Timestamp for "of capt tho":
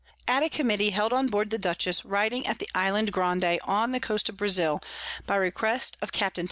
6.01-6.39